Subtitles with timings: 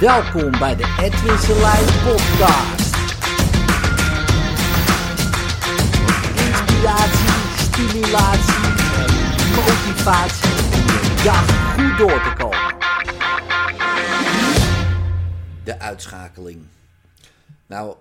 [0.00, 2.96] Welkom bij de Edwin Selijn podcast.
[6.36, 8.64] Inspiratie, stimulatie
[8.96, 9.12] en
[9.54, 12.76] motivatie om dag goed door te komen.
[15.64, 16.66] De uitschakeling.
[17.66, 17.96] Nou,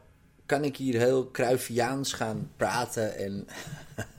[0.46, 3.48] kan ik hier heel Cruyffiaans gaan praten en,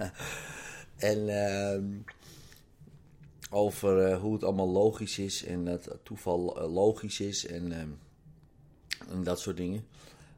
[1.11, 1.85] en ehm,
[3.51, 7.89] over eh, hoe het allemaal logisch is en dat toeval eh, logisch is en, ehm,
[9.11, 9.87] en dat soort dingen.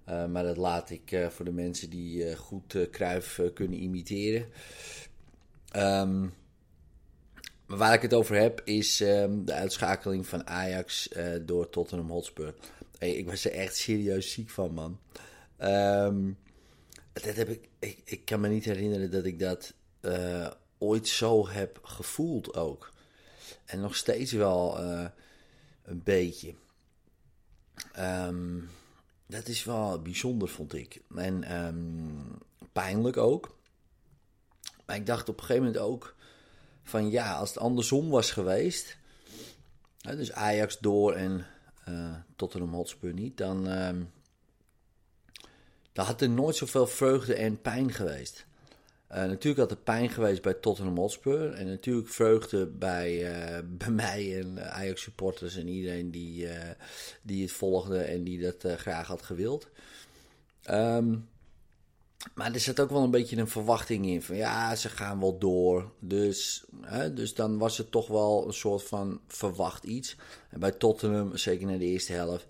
[0.05, 4.47] Eh, maar dat laat ik voor de mensen die goed eh, kunnen imiteren.
[5.71, 6.27] Ehm,
[7.67, 11.09] waar ik het over heb is ehm, de uitschakeling van Ajax
[11.43, 12.55] door Tottenham Hotspur.
[12.99, 14.99] Hey, ik was er echt serieus ziek van, man.
[17.13, 19.75] Dat heb ik, ik, ik kan me niet herinneren dat ik dat
[20.79, 22.93] ooit zo heb gevoeld ook.
[23.65, 25.07] En nog steeds wel eh,
[25.83, 26.55] een beetje.
[27.93, 28.61] Ehm,
[29.27, 31.03] dat is wel bijzonder, vond ik.
[31.17, 32.37] En ehm,
[32.73, 33.57] pijnlijk ook.
[34.87, 36.15] Maar ik dacht op een gegeven moment ook
[36.83, 38.97] van ja, als het andersom was geweest,
[40.01, 41.47] hè, dus Ajax door en
[41.85, 44.03] eh Tottenham Hotspur niet, dan, ehm,
[45.93, 48.47] dan had er nooit zoveel vreugde en pijn geweest.
[49.13, 51.53] Eh, natuurlijk had er pijn geweest bij Tottenham Hotspur.
[51.53, 56.71] En natuurlijk vreugde bij, eh, bij mij en Ajax supporters en iedereen die, eh,
[57.23, 59.69] die het volgde en die dat graag had gewild.
[60.63, 61.17] Ehm,
[62.35, 65.39] maar er zit ook wel een beetje een verwachting in van ja, ze gaan wel
[65.39, 65.93] door.
[65.99, 70.17] Dus, hè, dus dan was het toch wel een soort van verwacht iets.
[70.51, 72.47] En bij Tottenham, zeker na de eerste helft,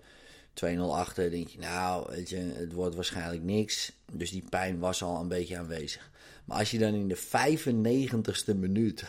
[0.65, 3.91] 2-0 achter, denk je nou, weet je, het wordt waarschijnlijk niks.
[4.11, 6.11] Dus die pijn was al een beetje aanwezig.
[6.45, 9.03] Maar als je dan in de 95ste minuut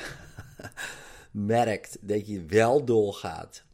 [1.30, 3.64] merkt dat je wel doorgaat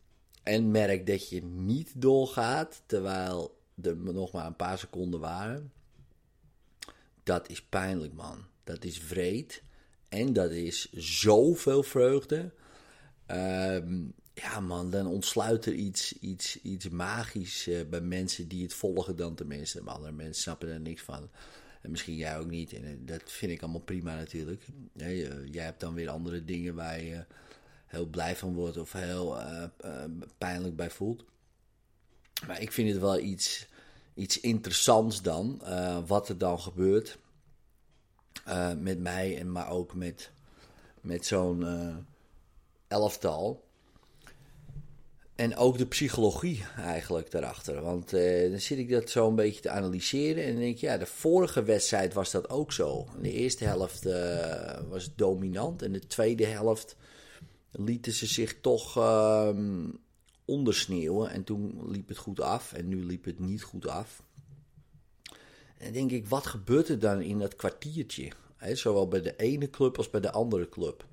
[0.43, 5.73] en merkt dat je niet doorgaat, terwijl er nog maar een paar seconden waren,
[7.23, 8.45] dat is pijnlijk, man.
[8.65, 9.63] Dat is vreed.
[10.09, 12.53] En dat is zoveel vreugde.
[13.27, 14.03] Ehm,
[14.43, 19.17] ja, man, dan ontsluit er iets, iets, iets magisch eh, bij mensen die het volgen
[19.17, 19.83] dan tenminste.
[19.83, 21.31] Maar andere mensen snappen er niks van.
[21.83, 22.73] En misschien jij ook niet.
[22.73, 24.67] En eh, dat vind ik allemaal prima natuurlijk.
[24.97, 27.25] Eh, jij hebt dan weer andere dingen waar je
[27.87, 29.39] heel blij van wordt of heel
[30.39, 31.25] pijnlijk bij voelt.
[32.47, 33.67] Maar ik vind het wel iets,
[34.15, 35.63] iets interessants dan,
[36.07, 37.19] wat er dan gebeurt
[38.79, 40.31] met mij, en maar ook met,
[41.01, 41.65] met zo'n
[42.89, 43.70] elftal.
[45.41, 47.83] En ook de psychologie eigenlijk daarachter.
[47.83, 50.45] Want eh, dan zit ik dat zo een beetje te analyseren.
[50.45, 53.07] En dan denk ik, ja, de vorige wedstrijd was dat ook zo.
[53.23, 55.83] De eerste helft eh, was dominant.
[55.83, 56.97] En de tweede helft
[57.71, 59.89] lieten ze zich toch ehm,
[60.45, 61.31] ondersneeuwen.
[61.31, 62.73] En toen liep het goed af.
[62.73, 64.23] En nu liep het niet goed af.
[65.79, 68.33] En denk ik, wat gebeurt er dan in dat kwartiertje?
[68.73, 71.07] Zowel bij de ene club als bij de andere club.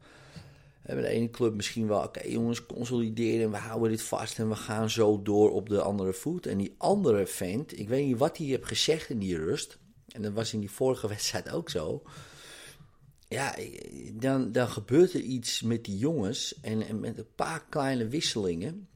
[0.88, 4.56] Bij de ene club misschien wel, oké jongens, consolideren, we houden dit vast en we
[4.56, 6.46] gaan zo door op de andere voet.
[6.46, 9.78] En die andere vent, ik weet niet wat hij heeft gezegd in die rust.
[10.08, 12.04] En dat was in die vorige wedstrijd ook zo.
[13.28, 13.56] Ja,
[14.14, 18.88] dan, dan gebeurt er iets met die jongens en, en met een paar kleine wisselingen.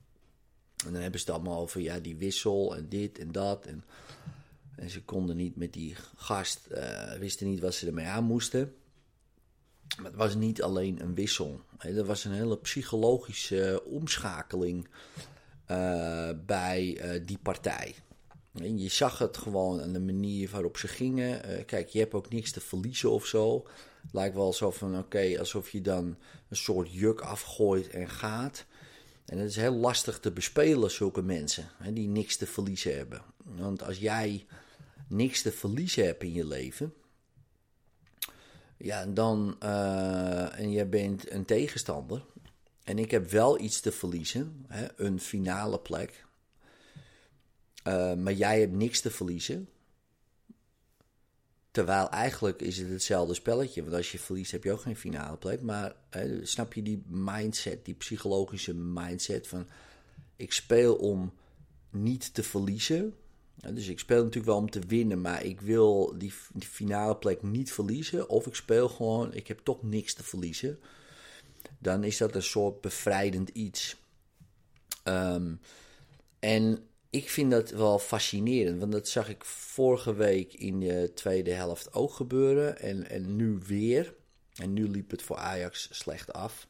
[0.85, 3.65] En dan hebben ze het allemaal over, ja, die wissel en dit en dat.
[3.65, 3.83] En,
[4.75, 8.75] en ze konden niet met die gast, eh, wisten niet wat ze ermee aan moesten.
[9.97, 11.61] Maar het was niet alleen een wissel.
[11.77, 11.97] Hè.
[11.97, 14.87] Er was een hele psychologische omschakeling
[15.65, 17.95] eh, bij eh, die partij.
[18.53, 21.43] En je zag het gewoon aan de manier waarop ze gingen.
[21.43, 23.67] Eh, kijk, je hebt ook niks te verliezen of zo.
[24.11, 26.17] Lijkt wel alsof, van, oké, alsof je dan
[26.49, 28.65] een soort juk afgooit en gaat.
[29.25, 33.21] En het is heel lastig te bespelen, zulke mensen, hè, die niks te verliezen hebben.
[33.43, 34.45] Want als jij
[35.07, 36.93] niks te verliezen hebt in je leven,
[38.83, 42.25] ja, dan, eh, en jij bent een tegenstander,
[42.83, 46.25] en ik heb wel iets te verliezen, hè, een finale plek,
[47.83, 49.69] eh, maar jij hebt niks te verliezen.
[51.71, 53.81] Terwijl eigenlijk is het hetzelfde spelletje.
[53.81, 55.61] Want als je verliest heb je ook geen finale plek.
[55.61, 59.67] Maar hè, snap je die mindset, die psychologische mindset van...
[60.35, 61.33] Ik speel om
[61.89, 63.15] niet te verliezen.
[63.69, 65.21] Dus ik speel natuurlijk wel om te winnen.
[65.21, 68.29] Maar ik wil die, finale plek niet verliezen.
[68.29, 70.79] Of ik speel gewoon, ik heb toch niks te verliezen.
[71.79, 73.95] Dan is dat een soort bevrijdend iets.
[75.03, 75.55] Ehm,
[76.39, 81.51] en ik vind dat wel fascinerend, want dat zag ik vorige week in de tweede
[81.51, 84.13] helft ook gebeuren en, en nu weer.
[84.55, 86.67] En nu liep het voor Ajax slecht af.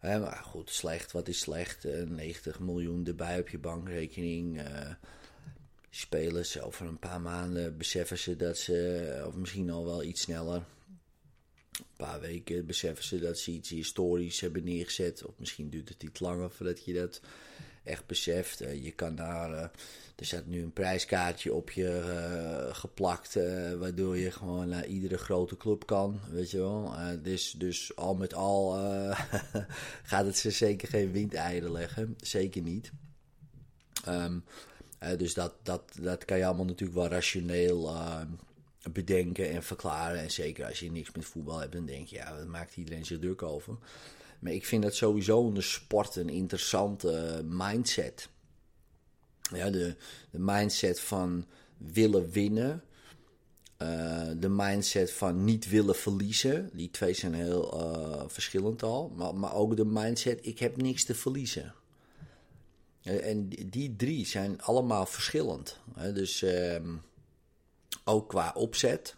[0.00, 1.84] maar goed, slecht, wat is slecht?
[2.08, 4.60] 90 miljoen erbij op je bankrekening.
[5.94, 10.64] Spelers, over een paar maanden beseffen ze dat ze, of misschien al wel iets sneller,
[11.78, 15.24] een paar weken beseffen ze dat ze iets historisch hebben neergezet.
[15.24, 17.20] Of misschien duurt het iets langer voordat je dat
[17.84, 18.62] echt beseft.
[18.62, 19.60] Uh, je kan daar, uh,
[20.16, 23.34] er staat nu een prijskaartje op je uh, geplakt,
[23.78, 26.94] waardoor je gewoon naar iedere grote club kan, weet je wel.
[27.22, 28.72] dus, dus al met al
[30.10, 32.92] gaat het ze zeker geen windeieren leggen, zeker niet.
[34.08, 34.44] Um,
[35.18, 37.90] dus dat, dat, dat kan je allemaal natuurlijk wel rationeel
[38.92, 40.20] bedenken en verklaren.
[40.20, 43.06] En zeker als je niks met voetbal hebt, dan denk je, ja, dat maakt iedereen
[43.06, 43.76] zich druk over.
[44.38, 48.28] Maar ik vind dat sowieso in de sport een interessante mindset.
[49.52, 49.96] Ja, de,
[50.30, 51.46] de mindset van
[51.76, 52.82] willen winnen.
[53.78, 56.70] Uh, de mindset van niet willen verliezen.
[56.72, 59.12] Die twee zijn heel uh, verschillend al.
[59.16, 61.74] Maar, maar ook de mindset, ik heb niks te verliezen.
[63.02, 65.78] En die drie zijn allemaal verschillend.
[66.14, 66.76] Dus uh,
[68.04, 69.14] ook qua opzet.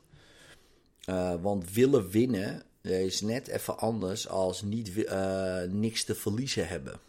[1.09, 7.01] Uh, want willen winnen is net even anders als niet, uh, niks te verliezen hebben.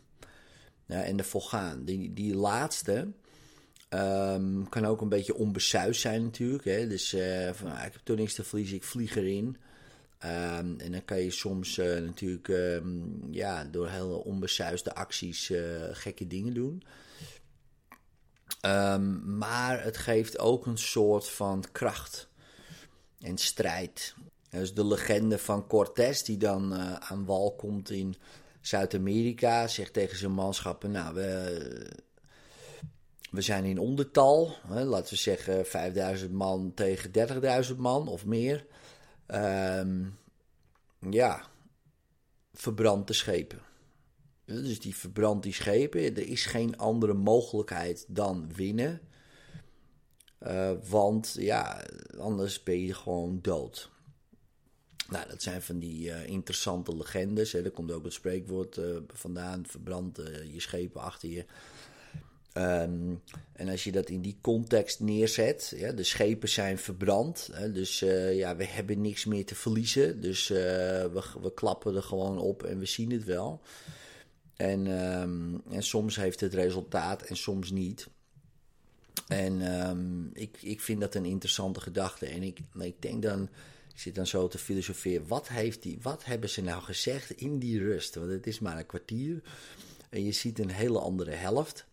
[0.85, 1.85] Ja, en ervoor gaan.
[1.85, 3.07] Die, die laatste
[3.89, 6.63] um, kan ook een beetje onbesuisd zijn natuurlijk.
[6.63, 6.87] Hè?
[6.87, 9.57] Dus nou, ik heb toch niks te verliezen, ik vlieg erin.
[10.25, 15.51] Um, en dan kan je soms uh, natuurlijk um, ja, door hele onbesuisde acties
[15.91, 16.83] gekke dingen doen.
[18.61, 22.27] Um, maar het geeft ook een soort van kracht
[23.19, 24.15] en strijd.
[24.49, 28.15] Dus de legende van Cortés, die dan uh, aan wal komt in
[28.61, 31.91] Zuid-Amerika, zegt tegen zijn manschappen: Nou, we,
[33.31, 34.55] we zijn in ondertal.
[34.67, 37.11] Hè, laten we zeggen 5000 man tegen
[37.69, 38.65] 30.000 man of meer.
[39.27, 40.17] Um,
[40.99, 41.45] ja,
[42.53, 43.59] verbrand de schepen.
[44.45, 46.01] Dus die verbrandt die schepen.
[46.01, 49.01] Er is geen andere mogelijkheid dan winnen.
[50.39, 51.85] Uh, want ja,
[52.17, 53.89] anders ben je gewoon dood.
[55.09, 57.51] Nou, dat zijn van die uh, interessante legendes.
[57.51, 57.61] Hè.
[57.61, 60.17] Daar komt ook het spreekwoord uh, vandaan: verbrand
[60.51, 61.45] je schepen achter je.
[62.57, 63.21] Um,
[63.53, 67.49] en als je dat in die context neerzet, ja, de schepen zijn verbrand.
[67.51, 67.99] Hè, dus
[68.31, 70.21] ja, we hebben niks meer te verliezen.
[70.21, 73.61] Dus we, we klappen er gewoon op en we zien het wel.
[74.55, 78.07] En, um, en soms heeft het resultaat en soms niet.
[79.27, 82.25] En um, ik, ik vind dat een interessante gedachte.
[82.25, 83.49] En ik, ik denk dan,
[83.95, 85.27] zit dan zo te filosoferen.
[85.27, 88.15] Wat, heeft die, wat hebben ze nou gezegd in die rust?
[88.15, 89.41] Want het is maar een kwartier.
[90.09, 91.85] En je ziet een hele andere helft.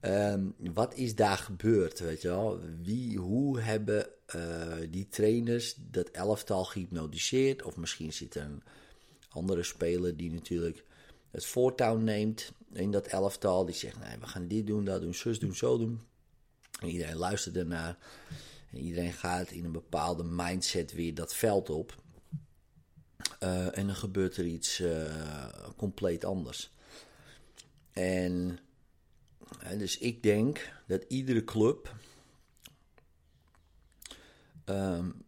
[0.00, 1.98] Um, wat is daar gebeurd?
[1.98, 2.60] Weet je wel?
[2.82, 7.62] Wie, hoe hebben uh, die trainers dat elftal gehypnotiseerd?
[7.62, 8.62] Of misschien zit een
[9.28, 10.84] andere speler die natuurlijk
[11.30, 13.64] het voortouw neemt in dat elftal.
[13.64, 16.00] Die zegt, nee, we gaan dit doen, dat doen, zus doen, zo doen.
[16.80, 17.98] En iedereen luistert ernaar.
[18.70, 22.02] En iedereen gaat in een bepaalde mindset weer dat veld op.
[23.42, 25.02] Uh, en dan gebeurt er iets uh,
[25.76, 26.72] compleet anders.
[27.92, 28.58] En
[29.76, 31.94] dus ik denk dat iedere club
[34.64, 35.24] um,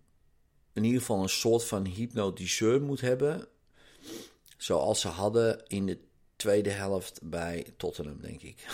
[0.73, 3.49] in ieder geval een soort van hypnotiseur moet hebben
[4.61, 5.99] Zoals ze hadden in de
[6.37, 8.67] tweede helft bij Tottenham, denk ik.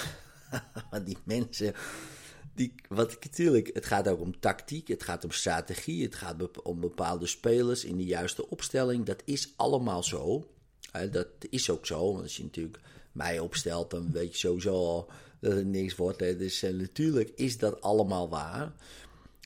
[1.04, 1.74] die mensen.
[2.54, 6.80] Die, wat natuurlijk, het gaat ook om tactiek, het gaat om strategie, het gaat om
[6.80, 9.04] bepaalde spelers in de juiste opstelling.
[9.04, 10.50] Dat is allemaal zo.
[11.10, 12.80] Dat is ook zo, want als je natuurlijk
[13.12, 15.08] mij opstelt, dan weet je sowieso
[15.40, 16.18] dat het niks wordt.
[16.18, 18.72] Dus uh, natuurlijk is dat allemaal waar.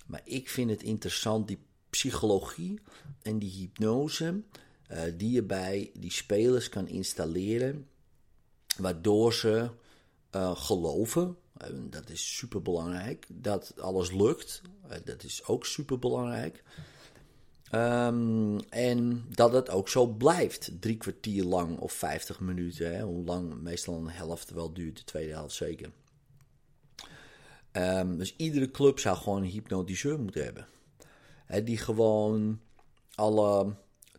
[0.06, 1.58] Maar ik vind het interessant, die
[1.90, 2.80] psychologie
[3.22, 4.42] en die hypnose
[5.16, 7.86] die je bij die spelers kan installeren,
[8.78, 9.70] waardoor ze
[10.54, 11.36] geloven,
[11.90, 14.62] dat is super belangrijk, dat alles lukt,
[15.04, 16.62] dat is ook super belangrijk.
[17.74, 23.24] Um, en dat het ook zo blijft, drie kwartier lang of vijftig minuten, hè, hoe
[23.24, 25.90] lang meestal een helft wel duurt, de tweede helft zeker.
[27.72, 30.66] Um, dus iedere club zou gewoon een hypnotiseur moeten hebben.
[31.64, 32.60] Die gewoon
[33.14, 33.74] alle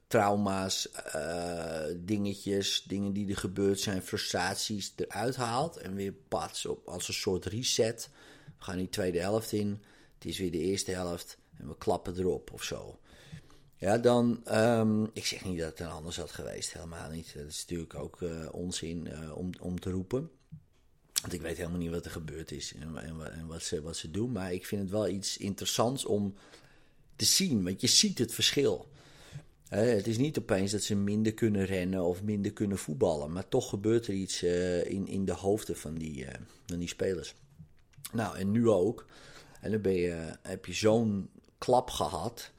[0.07, 5.77] trauma's, uh, dingetjes, dingen die er gebeurd zijn, frustraties eruit haalt.
[5.77, 8.09] En weer pats op als een soort reset.
[8.57, 9.81] We gaan die tweede helft in.
[10.13, 11.37] Het is weer de eerste helft.
[11.57, 12.99] En we klappen erop of zo.
[13.81, 14.43] Ja, dan.
[14.51, 16.73] Um, ik zeg niet dat het een anders had geweest.
[16.73, 17.33] Helemaal niet.
[17.35, 20.29] Dat is natuurlijk ook uh, onzin uh, om, om te roepen.
[21.21, 24.11] Want ik weet helemaal niet wat er gebeurd is en, en, wat, ze, wat ze
[24.11, 24.31] doen.
[24.31, 26.33] Maar ik vind het wel iets interessants om
[27.15, 27.63] te zien.
[27.63, 28.89] Want je ziet het verschil
[29.67, 33.31] het is niet opeens dat ze minder kunnen rennen of minder kunnen voetballen.
[33.31, 36.25] Maar toch gebeurt er iets uh, in, in de hoofden van die,
[36.65, 37.33] van die spelers.
[38.11, 39.05] Nou, en nu ook.
[39.61, 42.51] En dan ben je, heb je zo'n klap gehad.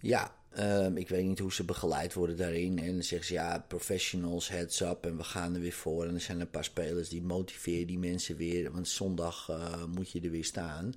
[0.00, 2.78] Ja, um, ik weet niet hoe ze begeleid worden daarin.
[2.78, 5.06] En dan zeggen ze ja, professionals, heads up.
[5.06, 6.06] En we gaan er weer voor.
[6.06, 8.72] En er zijn een paar spelers die motiveren die mensen weer.
[8.72, 10.94] Want zondag uh, moet je er weer staan.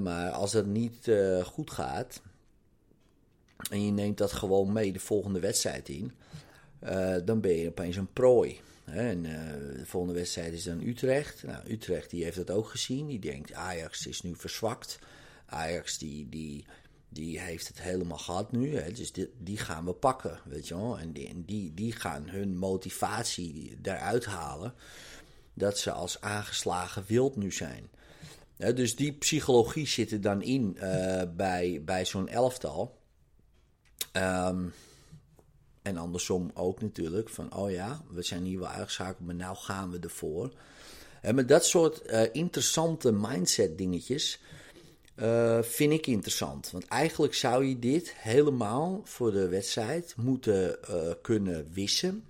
[0.00, 1.10] maar als dat niet
[1.44, 2.22] goed gaat
[3.70, 6.12] en je neemt dat gewoon mee de volgende wedstrijd in,
[7.24, 8.60] dan ben je opeens een prooi.
[8.84, 11.42] En de volgende wedstrijd is dan Utrecht.
[11.42, 13.06] Nou, Utrecht die heeft dat ook gezien.
[13.06, 14.98] Die denkt Ajax is nu verzwakt.
[15.46, 16.64] Ajax die, die,
[17.08, 18.76] die heeft het helemaal gehad nu.
[18.76, 18.92] Hè.
[18.92, 20.98] Dus die, die gaan we pakken, weet je wel.
[20.98, 24.74] En die, die, die gaan hun motivatie daaruit halen.
[25.54, 27.90] Dat ze als aangeslagen wild nu zijn.
[28.56, 32.98] dus die psychologie zit er dan in uh, bij, bij zo'n elftal.
[34.12, 34.72] Um,
[35.82, 37.28] en andersom ook natuurlijk.
[37.28, 40.52] Van, oh ja, we zijn hier wel uitgeschakeld, maar nou gaan we ervoor.
[41.20, 44.40] En met dat soort uh, interessante mindset dingetjes
[45.20, 46.70] uh, vind ik interessant.
[46.70, 52.24] Want eigenlijk zou je dit helemaal voor de wedstrijd moeten uh, kunnen wissen.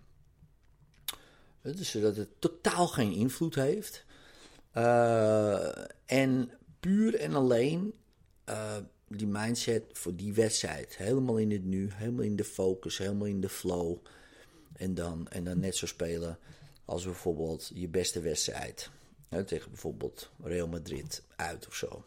[1.63, 4.05] Dus zodat het totaal geen invloed heeft.
[6.07, 7.95] en puur en alleen
[9.09, 10.97] die mindset voor die wedstrijd.
[10.97, 13.97] Helemaal in het nu, helemaal in de focus, helemaal in de flow.
[14.73, 16.39] En dan, en dan net zo spelen
[16.85, 18.91] als bijvoorbeeld je beste wedstrijd.
[19.47, 22.05] Tegen bijvoorbeeld Real Madrid uit of zo.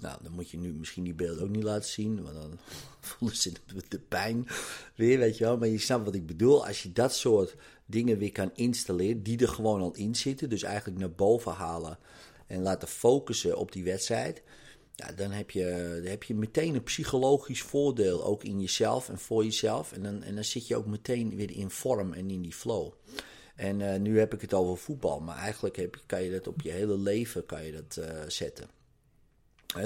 [0.00, 2.58] Nou, dan moet je nu misschien die beelden ook niet laten zien, want dan
[3.00, 3.52] voelen ze
[3.88, 4.46] de pijn
[4.94, 5.58] weer, weet je wel.
[5.58, 6.66] Maar je snapt wat ik bedoel.
[6.66, 10.62] Als je dat soort dingen weer kan installeren, die er gewoon al in zitten, dus
[10.62, 11.98] eigenlijk naar boven halen
[12.46, 14.42] en laten focussen op die wedstrijd
[14.96, 19.18] ja, dan, heb je, dan heb je meteen een psychologisch voordeel ook in jezelf en
[19.18, 19.92] voor jezelf.
[19.92, 22.92] En dan, en dan zit je ook meteen weer in vorm en in die flow.
[23.56, 26.60] En uh, nu heb ik het over voetbal, maar eigenlijk heb, kan je dat op
[26.60, 28.68] je hele leven kan je dat, uh, zetten.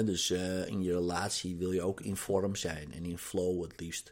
[0.05, 3.79] Dus uh, in je relatie wil je ook in vorm zijn en in flow het
[3.79, 4.11] liefst.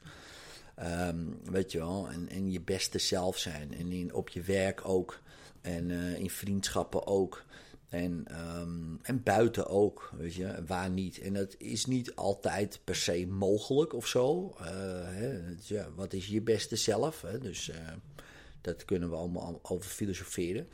[0.79, 3.73] Um, weet je wel, en, en je beste zelf zijn.
[3.73, 5.19] En in, op je werk ook.
[5.61, 7.43] En in vriendschappen ook.
[7.89, 8.25] En,
[8.59, 11.19] um, en buiten ook, weet je, waar niet.
[11.19, 14.55] En dat is niet altijd per se mogelijk of zo.
[15.03, 17.21] Hè, ja, wat is je beste zelf?
[17.21, 17.39] Hè?
[17.39, 17.75] Dus uh,
[18.61, 20.67] dat kunnen we allemaal over filosoferen.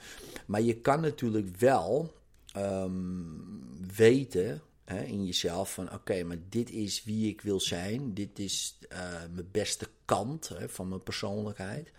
[0.45, 2.13] Maar je kan natuurlijk wel
[2.57, 3.43] um,
[3.95, 5.93] weten hè, in jezelf van...
[5.93, 8.13] oké, maar dit is wie ik wil zijn.
[8.13, 8.99] Dit is uh,
[9.33, 11.91] mijn beste kant hè, van mijn persoonlijkheid.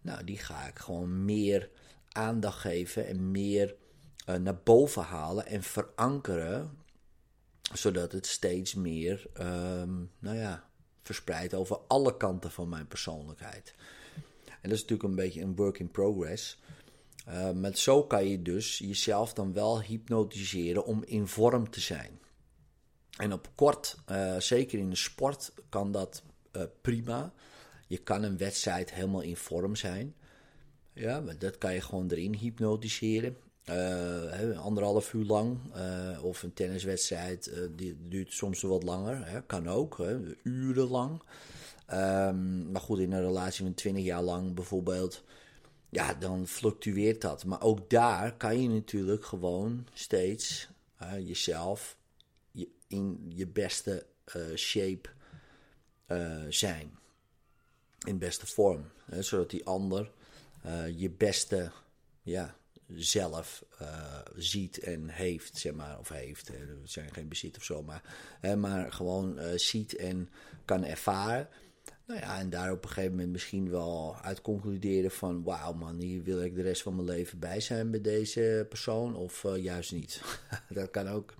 [0.00, 1.70] Nou, die ga ik gewoon meer
[2.08, 3.74] aandacht geven en meer
[4.28, 6.78] uh, naar boven halen en verankeren,
[7.72, 10.68] zodat het steeds meer, um, nou ja,
[11.02, 13.74] verspreidt over alle kanten van mijn persoonlijkheid.
[14.44, 16.60] En dat is natuurlijk een beetje een work in progress.
[17.28, 22.20] Uh, met zo kan je dus jezelf dan wel hypnotiseren om in vorm te zijn.
[23.16, 27.32] En op kort, uh, zeker in de sport, kan dat uh, prima.
[27.86, 30.14] Je kan een wedstrijd helemaal in vorm zijn.
[30.92, 33.36] Ja, dat kan je gewoon erin hypnotiseren.
[33.70, 35.58] Uh, anderhalf uur lang.
[36.22, 39.26] Of een tenniswedstrijd, die duurt soms wat langer.
[39.26, 41.22] Hè, kan ook, hè, urenlang.
[41.92, 45.24] Um, maar goed, in een relatie van 20 jaar lang bijvoorbeeld.
[45.94, 47.44] Ja, dan fluctueert dat.
[47.44, 50.68] Maar ook daar kan je natuurlijk gewoon steeds
[51.18, 51.96] jezelf
[52.50, 54.06] je, in je beste
[54.54, 55.08] shape
[56.48, 56.98] zijn.
[58.06, 58.90] In beste vorm.
[59.04, 60.10] Hè, zodat die ander
[60.96, 61.72] je beste
[62.22, 62.56] ja,
[62.88, 63.64] zelf
[64.36, 66.48] ziet en heeft, zeg maar, of heeft.
[66.48, 68.02] Er zijn geen bezit of zo, maar,
[68.40, 70.30] hè, maar gewoon ziet en
[70.64, 71.48] kan ervaren.
[72.06, 75.42] Nou ja, en daar op een gegeven moment misschien wel uit concluderen van...
[75.42, 79.16] wauw man, hier wil ik de rest van mijn leven bij zijn met deze persoon
[79.16, 80.22] of uh, juist niet.
[80.68, 81.34] dat kan ook.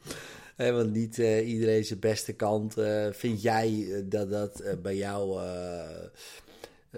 [0.57, 2.75] Want niet iedereen zijn beste kant.
[3.11, 5.43] vind jij dat dat bij jou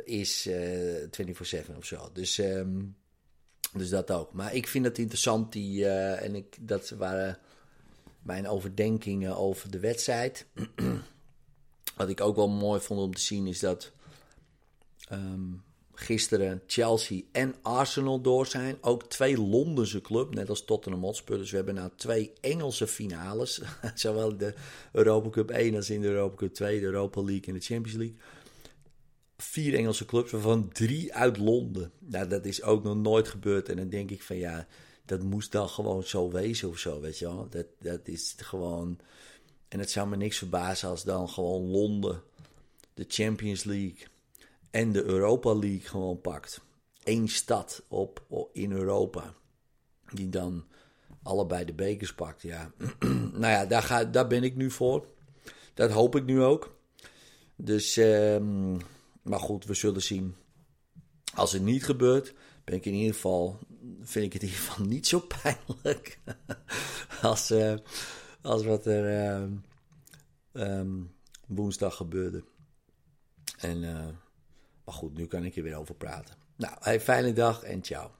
[0.05, 2.11] is 24-7 of zo?
[2.13, 2.39] Dus...
[2.39, 2.97] Um,
[3.75, 4.33] dus dat ook.
[4.33, 5.53] Maar ik vind het interessant.
[5.53, 7.39] Die, uh, en ik, dat waren
[8.23, 10.47] mijn overdenkingen over de wedstrijd.
[11.97, 13.93] Wat ik ook wel mooi vond om te zien is dat
[15.13, 15.63] um,
[15.95, 18.77] gisteren Chelsea en Arsenal door zijn.
[18.81, 21.39] Ook twee Londense club, net als Tottenham Hotspur.
[21.39, 23.61] Dus we hebben nou twee Engelse finales.
[23.95, 24.55] Zowel de
[24.93, 27.99] Europa Cup 1 als in de Europa Cup 2, de Europa League en de Champions
[27.99, 28.17] League
[29.37, 31.93] vier Engelse clubs, waarvan drie uit Londen.
[31.99, 33.69] Nou, dat is ook nog nooit gebeurd.
[33.69, 34.67] En dan denk ik van ja,
[35.05, 37.47] dat moest dan gewoon zo wezen of zo, weet je wel.
[37.51, 38.99] Dat, dat is gewoon...
[39.69, 42.23] En het zou me niks verbazen als dan gewoon Londen
[42.95, 44.07] de Champions League
[44.71, 46.61] en de Europa League gewoon pakt.
[47.05, 49.35] Eén stad op, in Europa.
[50.13, 50.65] Die dan
[51.23, 52.43] allebei de bekers pakt.
[52.43, 52.73] Ja,
[53.33, 55.07] nou ja, daar, ga, daar ben ik nu voor.
[55.75, 56.77] Dat hoop ik nu ook.
[57.57, 58.73] Dus, ehm,
[59.23, 60.35] maar goed, we zullen zien.
[61.35, 63.59] Als het niet gebeurt, ben ik in ieder geval,
[64.01, 66.19] vind ik het in ieder geval niet zo pijnlijk
[67.23, 67.75] als, uh,
[68.45, 69.51] als wat er
[70.53, 70.91] uh,
[71.47, 72.45] woensdag gebeurde.
[73.59, 74.07] En, uh,
[74.85, 76.35] maar goed, nu kan ik er weer over praten.
[76.57, 78.11] Nou, fijne dag en ciao.